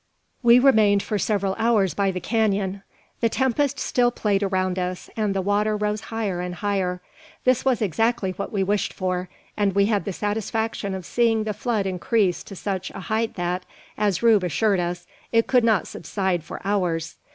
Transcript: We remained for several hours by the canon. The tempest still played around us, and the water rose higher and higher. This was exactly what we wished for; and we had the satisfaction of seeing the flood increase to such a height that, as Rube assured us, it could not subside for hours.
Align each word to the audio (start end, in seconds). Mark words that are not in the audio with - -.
We 0.41 0.57
remained 0.57 1.03
for 1.03 1.19
several 1.19 1.55
hours 1.59 1.93
by 1.93 2.09
the 2.09 2.19
canon. 2.19 2.81
The 3.19 3.29
tempest 3.29 3.77
still 3.77 4.09
played 4.09 4.41
around 4.41 4.79
us, 4.79 5.11
and 5.15 5.35
the 5.35 5.43
water 5.43 5.77
rose 5.77 6.01
higher 6.09 6.41
and 6.41 6.55
higher. 6.55 7.01
This 7.43 7.63
was 7.63 7.83
exactly 7.83 8.31
what 8.31 8.51
we 8.51 8.63
wished 8.63 8.93
for; 8.93 9.29
and 9.55 9.75
we 9.75 9.85
had 9.85 10.05
the 10.05 10.11
satisfaction 10.13 10.95
of 10.95 11.05
seeing 11.05 11.43
the 11.43 11.53
flood 11.53 11.85
increase 11.85 12.41
to 12.45 12.55
such 12.55 12.89
a 12.89 12.99
height 12.99 13.35
that, 13.35 13.63
as 13.95 14.23
Rube 14.23 14.43
assured 14.43 14.79
us, 14.79 15.05
it 15.31 15.45
could 15.45 15.63
not 15.63 15.87
subside 15.87 16.43
for 16.43 16.59
hours. 16.65 17.17